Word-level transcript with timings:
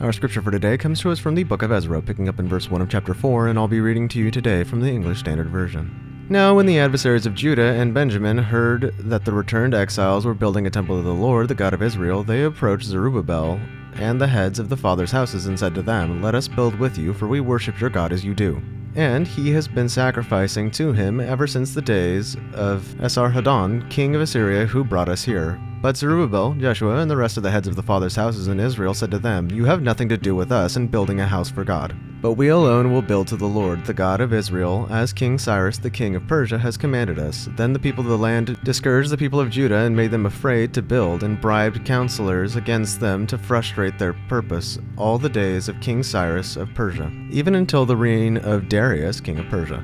Our 0.00 0.14
scripture 0.14 0.40
for 0.40 0.50
today 0.50 0.78
comes 0.78 0.98
to 1.02 1.10
us 1.10 1.18
from 1.18 1.34
the 1.34 1.44
book 1.44 1.60
of 1.60 1.70
Ezra, 1.70 2.00
picking 2.00 2.26
up 2.26 2.38
in 2.38 2.48
verse 2.48 2.70
1 2.70 2.80
of 2.80 2.88
chapter 2.88 3.12
4, 3.12 3.48
and 3.48 3.58
I'll 3.58 3.68
be 3.68 3.82
reading 3.82 4.08
to 4.08 4.18
you 4.18 4.30
today 4.30 4.64
from 4.64 4.80
the 4.80 4.88
English 4.88 5.18
Standard 5.18 5.50
Version. 5.50 6.26
Now, 6.30 6.54
when 6.54 6.64
the 6.64 6.78
adversaries 6.78 7.26
of 7.26 7.34
Judah 7.34 7.74
and 7.74 7.92
Benjamin 7.92 8.38
heard 8.38 8.94
that 8.98 9.26
the 9.26 9.32
returned 9.34 9.74
exiles 9.74 10.24
were 10.24 10.32
building 10.32 10.66
a 10.66 10.70
temple 10.70 10.96
to 10.96 11.02
the 11.02 11.12
Lord, 11.12 11.48
the 11.48 11.54
God 11.54 11.74
of 11.74 11.82
Israel, 11.82 12.24
they 12.24 12.44
approached 12.44 12.86
Zerubbabel 12.86 13.60
and 13.92 14.18
the 14.18 14.28
heads 14.28 14.58
of 14.58 14.70
the 14.70 14.76
fathers' 14.78 15.12
houses 15.12 15.44
and 15.44 15.58
said 15.58 15.74
to 15.74 15.82
them, 15.82 16.22
Let 16.22 16.34
us 16.34 16.48
build 16.48 16.78
with 16.78 16.96
you, 16.96 17.12
for 17.12 17.28
we 17.28 17.40
worship 17.40 17.78
your 17.78 17.90
God 17.90 18.10
as 18.10 18.24
you 18.24 18.34
do. 18.34 18.62
And 18.96 19.26
he 19.26 19.52
has 19.52 19.68
been 19.68 19.88
sacrificing 19.88 20.70
to 20.72 20.92
him 20.92 21.20
ever 21.20 21.46
since 21.46 21.72
the 21.72 21.82
days 21.82 22.36
of 22.54 22.82
Esarhaddon, 22.98 23.88
king 23.88 24.14
of 24.14 24.20
Assyria, 24.20 24.66
who 24.66 24.82
brought 24.82 25.08
us 25.08 25.22
here. 25.22 25.60
But 25.80 25.96
Zerubbabel, 25.96 26.54
Jeshua, 26.54 26.96
and 26.96 27.10
the 27.10 27.16
rest 27.16 27.36
of 27.36 27.42
the 27.42 27.50
heads 27.50 27.68
of 27.68 27.76
the 27.76 27.82
fathers' 27.82 28.16
houses 28.16 28.48
in 28.48 28.60
Israel 28.60 28.92
said 28.92 29.10
to 29.12 29.18
them, 29.18 29.50
You 29.50 29.64
have 29.64 29.80
nothing 29.80 30.08
to 30.10 30.16
do 30.16 30.34
with 30.34 30.52
us 30.52 30.76
in 30.76 30.88
building 30.88 31.20
a 31.20 31.26
house 31.26 31.50
for 31.50 31.64
God. 31.64 31.94
But 32.22 32.34
we 32.34 32.48
alone 32.48 32.92
will 32.92 33.00
build 33.00 33.28
to 33.28 33.36
the 33.36 33.46
Lord, 33.46 33.86
the 33.86 33.94
God 33.94 34.20
of 34.20 34.34
Israel, 34.34 34.86
as 34.90 35.10
King 35.10 35.38
Cyrus 35.38 35.78
the 35.78 35.88
king 35.88 36.14
of 36.14 36.26
Persia 36.26 36.58
has 36.58 36.76
commanded 36.76 37.18
us. 37.18 37.48
Then 37.56 37.72
the 37.72 37.78
people 37.78 38.04
of 38.04 38.10
the 38.10 38.18
land 38.18 38.62
discouraged 38.62 39.08
the 39.08 39.16
people 39.16 39.40
of 39.40 39.48
Judah 39.48 39.78
and 39.78 39.96
made 39.96 40.10
them 40.10 40.26
afraid 40.26 40.74
to 40.74 40.82
build, 40.82 41.22
and 41.22 41.40
bribed 41.40 41.86
counselors 41.86 42.56
against 42.56 43.00
them 43.00 43.26
to 43.26 43.38
frustrate 43.38 43.98
their 43.98 44.12
purpose 44.28 44.78
all 44.98 45.16
the 45.16 45.30
days 45.30 45.66
of 45.66 45.80
King 45.80 46.02
Cyrus 46.02 46.56
of 46.56 46.74
Persia, 46.74 47.10
even 47.30 47.54
until 47.54 47.86
the 47.86 47.96
reign 47.96 48.36
of 48.36 48.68
Darius, 48.68 49.18
king 49.18 49.38
of 49.38 49.48
Persia. 49.48 49.82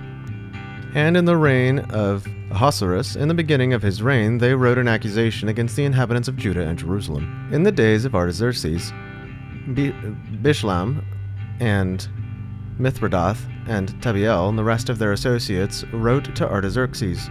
And 0.95 1.17
in 1.17 1.25
the 1.25 1.39
reign 1.39 1.79
of 1.91 2.27
Ahasuerus, 2.51 3.17
in 3.17 3.29
the 3.29 3.35
beginning 3.35 3.73
of 3.73 3.81
his 3.81 4.03
reign, 4.03 4.37
they 4.37 4.55
wrote 4.55 4.77
an 4.77 4.89
accusation 4.89 5.49
against 5.49 5.75
the 5.75 5.87
inhabitants 5.87 6.29
of 6.29 6.37
Judah 6.37 6.67
and 6.67 6.79
Jerusalem. 6.79 7.49
In 7.51 7.63
the 7.63 7.73
days 7.73 8.05
of 8.05 8.15
Artaxerxes, 8.15 8.93
Bi- 9.69 9.95
Bishlam 10.43 11.03
and 11.61 12.07
Mithredath 12.79 13.41
and 13.67 13.89
Tabeel 14.03 14.49
and 14.49 14.59
the 14.59 14.65
rest 14.65 14.89
of 14.89 14.99
their 14.99 15.13
associates 15.13 15.85
wrote 15.93 16.35
to 16.35 16.49
Artaxerxes, 16.49 17.29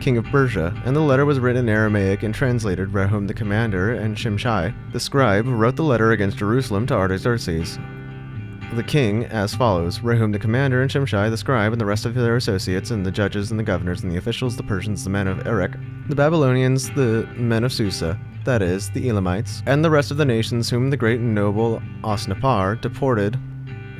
king 0.00 0.16
of 0.16 0.24
Persia, 0.26 0.74
and 0.84 0.94
the 0.94 1.00
letter 1.00 1.24
was 1.24 1.40
written 1.40 1.68
in 1.68 1.74
Aramaic 1.74 2.22
and 2.22 2.34
translated. 2.34 2.90
Rehum 2.90 3.26
the 3.26 3.34
commander 3.34 3.94
and 3.94 4.16
Shimshai, 4.16 4.74
the 4.92 5.00
scribe, 5.00 5.46
wrote 5.46 5.76
the 5.76 5.84
letter 5.84 6.12
against 6.12 6.36
Jerusalem 6.36 6.86
to 6.86 6.94
Artaxerxes 6.94 7.78
the 8.74 8.82
king 8.82 9.24
as 9.26 9.54
follows 9.54 10.00
Rehum 10.00 10.32
the 10.32 10.38
commander, 10.38 10.82
and 10.82 10.90
Shimshai 10.90 11.30
the 11.30 11.36
scribe, 11.36 11.72
and 11.72 11.80
the 11.80 11.86
rest 11.86 12.06
of 12.06 12.14
their 12.14 12.36
associates, 12.36 12.90
and 12.90 13.06
the 13.06 13.10
judges, 13.10 13.50
and 13.50 13.60
the 13.60 13.64
governors, 13.64 14.02
and 14.02 14.10
the 14.10 14.16
officials, 14.16 14.56
the 14.56 14.62
Persians, 14.62 15.04
the 15.04 15.10
men 15.10 15.28
of 15.28 15.46
Erech, 15.46 15.76
the 16.08 16.16
Babylonians, 16.16 16.90
the 16.90 17.28
men 17.36 17.62
of 17.62 17.72
Susa, 17.72 18.18
that 18.44 18.62
is, 18.62 18.90
the 18.90 19.08
Elamites, 19.08 19.62
and 19.66 19.84
the 19.84 19.90
rest 19.90 20.10
of 20.10 20.16
the 20.16 20.24
nations 20.24 20.68
whom 20.68 20.90
the 20.90 20.96
great 20.96 21.20
and 21.20 21.34
noble 21.34 21.80
Osnapar 22.02 22.80
deported 22.80 23.38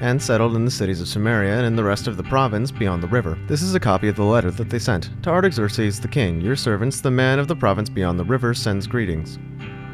and 0.04 0.22
settled 0.22 0.54
in 0.54 0.66
the 0.66 0.70
cities 0.70 1.00
of 1.00 1.08
Samaria 1.08 1.56
and 1.56 1.64
in 1.64 1.76
the 1.76 1.82
rest 1.82 2.06
of 2.06 2.18
the 2.18 2.22
province 2.24 2.70
beyond 2.70 3.02
the 3.02 3.08
river. 3.08 3.38
This 3.48 3.62
is 3.62 3.74
a 3.74 3.80
copy 3.80 4.06
of 4.06 4.16
the 4.16 4.22
letter 4.22 4.50
that 4.50 4.68
they 4.68 4.78
sent. 4.78 5.08
To 5.22 5.30
Artaxerxes 5.30 5.98
the 5.98 6.08
king, 6.08 6.42
your 6.42 6.56
servants, 6.56 7.00
the 7.00 7.10
man 7.10 7.38
of 7.38 7.48
the 7.48 7.56
province 7.56 7.88
beyond 7.88 8.20
the 8.20 8.24
river, 8.24 8.52
sends 8.52 8.86
greetings. 8.86 9.38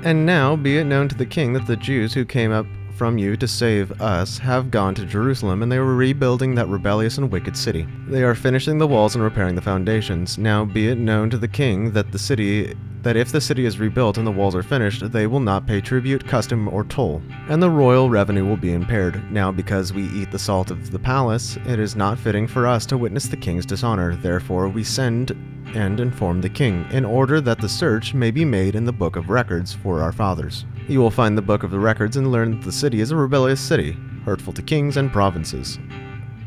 And 0.02 0.26
now 0.26 0.56
be 0.56 0.78
it 0.78 0.84
known 0.84 1.08
to 1.10 1.14
the 1.14 1.24
king 1.24 1.52
that 1.52 1.64
the 1.68 1.76
Jews 1.76 2.12
who 2.12 2.24
came 2.24 2.50
up 2.50 2.66
from 2.96 3.18
you 3.18 3.36
to 3.36 3.46
save 3.46 4.02
us 4.02 4.36
have 4.38 4.72
gone 4.72 4.96
to 4.96 5.06
Jerusalem, 5.06 5.62
and 5.62 5.70
they 5.70 5.76
are 5.76 5.84
rebuilding 5.84 6.56
that 6.56 6.66
rebellious 6.66 7.16
and 7.16 7.30
wicked 7.30 7.56
city. 7.56 7.86
They 8.08 8.24
are 8.24 8.34
finishing 8.34 8.78
the 8.78 8.88
walls 8.88 9.14
and 9.14 9.22
repairing 9.22 9.54
the 9.54 9.62
foundations. 9.62 10.38
Now 10.38 10.64
be 10.64 10.88
it 10.88 10.98
known 10.98 11.30
to 11.30 11.38
the 11.38 11.46
king 11.46 11.92
that 11.92 12.10
the 12.10 12.18
city 12.18 12.76
that 13.02 13.16
if 13.16 13.32
the 13.32 13.40
city 13.40 13.64
is 13.64 13.78
rebuilt 13.78 14.18
and 14.18 14.26
the 14.26 14.32
walls 14.32 14.54
are 14.54 14.62
finished, 14.62 15.10
they 15.12 15.26
will 15.26 15.40
not 15.40 15.66
pay 15.66 15.80
tribute, 15.80 16.26
custom, 16.26 16.68
or 16.68 16.84
toll, 16.84 17.22
and 17.48 17.62
the 17.62 17.70
royal 17.70 18.10
revenue 18.10 18.44
will 18.44 18.56
be 18.56 18.72
impaired. 18.72 19.30
Now, 19.32 19.50
because 19.50 19.92
we 19.92 20.08
eat 20.10 20.30
the 20.30 20.38
salt 20.38 20.70
of 20.70 20.90
the 20.90 20.98
palace, 20.98 21.56
it 21.66 21.78
is 21.78 21.96
not 21.96 22.18
fitting 22.18 22.46
for 22.46 22.66
us 22.66 22.84
to 22.86 22.98
witness 22.98 23.28
the 23.28 23.36
king's 23.36 23.66
dishonor. 23.66 24.16
Therefore, 24.16 24.68
we 24.68 24.84
send 24.84 25.30
and 25.74 26.00
inform 26.00 26.40
the 26.40 26.48
king, 26.48 26.84
in 26.90 27.04
order 27.04 27.40
that 27.40 27.60
the 27.60 27.68
search 27.68 28.12
may 28.12 28.30
be 28.30 28.44
made 28.44 28.74
in 28.74 28.84
the 28.84 28.92
book 28.92 29.16
of 29.16 29.30
records 29.30 29.72
for 29.72 30.02
our 30.02 30.12
fathers. 30.12 30.64
You 30.88 31.00
will 31.00 31.10
find 31.10 31.38
the 31.38 31.42
book 31.42 31.62
of 31.62 31.70
the 31.70 31.78
records 31.78 32.16
and 32.16 32.32
learn 32.32 32.50
that 32.50 32.64
the 32.64 32.72
city 32.72 33.00
is 33.00 33.12
a 33.12 33.16
rebellious 33.16 33.60
city, 33.60 33.96
hurtful 34.24 34.52
to 34.54 34.62
kings 34.62 34.96
and 34.96 35.12
provinces, 35.12 35.78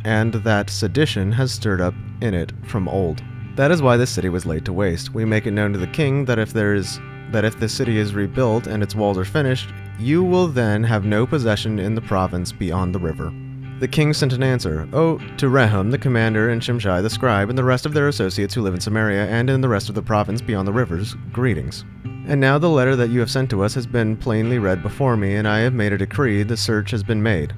and 0.03 0.33
that 0.33 0.69
sedition 0.69 1.31
has 1.31 1.53
stirred 1.53 1.79
up 1.79 1.93
in 2.21 2.33
it 2.33 2.51
from 2.67 2.89
old. 2.89 3.23
That 3.55 3.69
is 3.69 3.83
why 3.83 3.97
this 3.97 4.09
city 4.09 4.29
was 4.29 4.47
laid 4.47 4.65
to 4.65 4.73
waste. 4.73 5.13
We 5.13 5.25
make 5.25 5.45
it 5.45 5.51
known 5.51 5.73
to 5.73 5.79
the 5.79 5.85
king 5.87 6.25
that 6.25 6.39
if 6.39 6.53
there 6.53 6.73
is 6.73 6.99
that 7.31 7.45
if 7.45 7.59
the 7.59 7.69
city 7.69 7.97
is 7.97 8.13
rebuilt 8.13 8.67
and 8.67 8.81
its 8.81 8.95
walls 8.95 9.17
are 9.17 9.25
finished, 9.25 9.69
you 9.99 10.23
will 10.23 10.47
then 10.47 10.83
have 10.83 11.05
no 11.05 11.25
possession 11.25 11.79
in 11.79 11.95
the 11.95 12.01
province 12.01 12.51
beyond 12.51 12.93
the 12.93 12.99
river. 12.99 13.31
The 13.79 13.87
king 13.87 14.13
sent 14.13 14.33
an 14.33 14.43
answer, 14.43 14.87
Oh, 14.93 15.17
to 15.37 15.47
Rehum 15.47 15.91
the 15.91 15.97
commander 15.97 16.49
and 16.49 16.61
Shimshai 16.61 17.01
the 17.01 17.09
scribe 17.09 17.49
and 17.49 17.57
the 17.57 17.63
rest 17.63 17.85
of 17.85 17.93
their 17.93 18.07
associates 18.07 18.53
who 18.53 18.61
live 18.61 18.73
in 18.73 18.81
Samaria 18.81 19.27
and 19.27 19.49
in 19.49 19.61
the 19.61 19.69
rest 19.69 19.89
of 19.89 19.95
the 19.95 20.01
province 20.01 20.41
beyond 20.41 20.67
the 20.67 20.73
rivers, 20.73 21.15
greetings. 21.31 21.85
And 22.27 22.39
now 22.39 22.57
the 22.57 22.69
letter 22.69 22.95
that 22.95 23.09
you 23.09 23.19
have 23.19 23.31
sent 23.31 23.49
to 23.49 23.63
us 23.63 23.73
has 23.73 23.85
been 23.85 24.15
plainly 24.15 24.57
read 24.57 24.81
before 24.81 25.17
me, 25.17 25.35
and 25.35 25.47
I 25.47 25.59
have 25.59 25.73
made 25.73 25.91
a 25.91 25.97
decree, 25.97 26.43
the 26.43 26.55
search 26.55 26.91
has 26.91 27.03
been 27.03 27.21
made. 27.21 27.53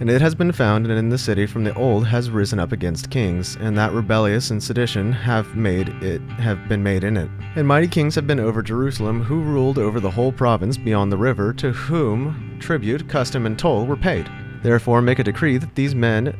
And 0.00 0.08
it 0.08 0.20
has 0.20 0.34
been 0.34 0.52
found 0.52 0.86
and 0.86 0.96
in 0.96 1.08
the 1.08 1.18
city 1.18 1.44
from 1.44 1.64
the 1.64 1.74
old 1.74 2.06
has 2.06 2.30
risen 2.30 2.60
up 2.60 2.70
against 2.70 3.10
kings, 3.10 3.56
and 3.56 3.76
that 3.76 3.92
rebellious 3.92 4.50
and 4.50 4.62
sedition 4.62 5.10
have 5.10 5.56
made 5.56 5.88
it 6.02 6.22
have 6.38 6.68
been 6.68 6.84
made 6.84 7.02
in 7.02 7.16
it. 7.16 7.28
And 7.56 7.66
mighty 7.66 7.88
kings 7.88 8.14
have 8.14 8.26
been 8.26 8.38
over 8.38 8.62
Jerusalem, 8.62 9.24
who 9.24 9.40
ruled 9.40 9.76
over 9.76 9.98
the 9.98 10.12
whole 10.12 10.30
province 10.30 10.76
beyond 10.76 11.10
the 11.10 11.16
river, 11.16 11.52
to 11.54 11.72
whom 11.72 12.58
tribute, 12.60 13.08
custom, 13.08 13.44
and 13.44 13.58
toll 13.58 13.86
were 13.86 13.96
paid. 13.96 14.30
Therefore 14.62 15.02
make 15.02 15.18
a 15.18 15.24
decree 15.24 15.58
that 15.58 15.74
these 15.74 15.96
men 15.96 16.36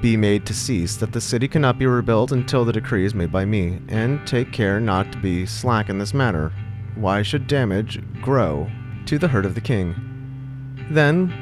be 0.00 0.16
made 0.16 0.46
to 0.46 0.54
cease, 0.54 0.96
that 0.96 1.12
the 1.12 1.20
city 1.20 1.46
cannot 1.46 1.78
be 1.78 1.86
rebuilt 1.86 2.32
until 2.32 2.64
the 2.64 2.72
decree 2.72 3.04
is 3.04 3.14
made 3.14 3.30
by 3.30 3.44
me, 3.44 3.78
and 3.88 4.26
take 4.26 4.50
care 4.50 4.80
not 4.80 5.12
to 5.12 5.18
be 5.18 5.46
slack 5.46 5.88
in 5.88 5.98
this 5.98 6.14
matter. 6.14 6.52
Why 6.96 7.22
should 7.22 7.46
damage 7.46 8.02
grow 8.20 8.68
to 9.06 9.18
the 9.18 9.28
hurt 9.28 9.46
of 9.46 9.54
the 9.54 9.60
king? 9.60 9.94
Then, 10.90 11.32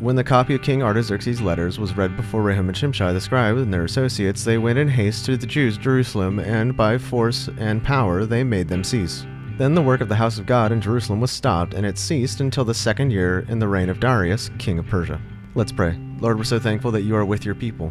when 0.00 0.16
the 0.16 0.24
copy 0.24 0.54
of 0.54 0.62
King 0.62 0.82
Artaxerxes' 0.82 1.40
letters 1.40 1.78
was 1.78 1.96
read 1.96 2.16
before 2.16 2.42
Rehum 2.42 2.68
and 2.68 2.74
Shimshai 2.74 3.12
the 3.12 3.20
scribe 3.20 3.56
and 3.56 3.72
their 3.72 3.84
associates, 3.84 4.44
they 4.44 4.58
went 4.58 4.78
in 4.78 4.88
haste 4.88 5.24
to 5.26 5.36
the 5.36 5.46
Jews 5.46 5.78
Jerusalem, 5.78 6.38
and 6.38 6.76
by 6.76 6.98
force 6.98 7.48
and 7.58 7.82
power 7.82 8.26
they 8.26 8.44
made 8.44 8.68
them 8.68 8.84
cease. 8.84 9.24
Then 9.58 9.74
the 9.74 9.82
work 9.82 10.02
of 10.02 10.08
the 10.08 10.16
house 10.16 10.38
of 10.38 10.44
God 10.44 10.70
in 10.70 10.82
Jerusalem 10.82 11.20
was 11.20 11.30
stopped, 11.30 11.72
and 11.72 11.86
it 11.86 11.96
ceased 11.96 12.40
until 12.40 12.64
the 12.64 12.74
second 12.74 13.10
year 13.10 13.46
in 13.48 13.58
the 13.58 13.68
reign 13.68 13.88
of 13.88 14.00
Darius, 14.00 14.50
king 14.58 14.78
of 14.78 14.86
Persia. 14.86 15.20
Let's 15.54 15.72
pray. 15.72 15.98
Lord, 16.20 16.36
we're 16.36 16.44
so 16.44 16.58
thankful 16.58 16.90
that 16.90 17.02
you 17.02 17.16
are 17.16 17.24
with 17.24 17.46
your 17.46 17.54
people. 17.54 17.90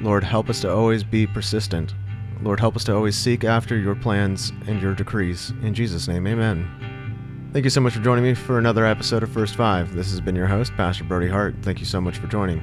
Lord, 0.00 0.24
help 0.24 0.50
us 0.50 0.60
to 0.62 0.72
always 0.72 1.04
be 1.04 1.26
persistent. 1.26 1.94
Lord, 2.42 2.58
help 2.58 2.74
us 2.76 2.84
to 2.84 2.94
always 2.94 3.16
seek 3.16 3.44
after 3.44 3.76
your 3.76 3.94
plans 3.94 4.52
and 4.66 4.82
your 4.82 4.94
decrees. 4.94 5.52
In 5.62 5.74
Jesus' 5.74 6.08
name, 6.08 6.26
amen. 6.26 6.85
Thank 7.56 7.64
you 7.64 7.70
so 7.70 7.80
much 7.80 7.94
for 7.94 8.02
joining 8.02 8.22
me 8.22 8.34
for 8.34 8.58
another 8.58 8.84
episode 8.84 9.22
of 9.22 9.32
First 9.32 9.56
Five. 9.56 9.94
This 9.94 10.10
has 10.10 10.20
been 10.20 10.36
your 10.36 10.46
host, 10.46 10.74
Pastor 10.76 11.04
Brody 11.04 11.26
Hart. 11.26 11.54
Thank 11.62 11.78
you 11.78 11.86
so 11.86 12.02
much 12.02 12.18
for 12.18 12.26
joining. 12.26 12.60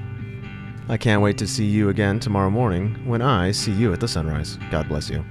I 0.87 0.97
can't 0.97 1.19
wait 1.19 1.35
to 1.39 1.47
see 1.47 1.65
you 1.65 1.89
again 1.89 2.19
tomorrow 2.19 2.51
morning 2.51 3.03
when 3.03 3.19
I 3.19 3.53
see 3.53 3.71
you 3.71 3.91
at 3.91 3.99
the 3.99 4.07
sunrise. 4.07 4.59
God 4.69 4.87
bless 4.87 5.09
you. 5.09 5.25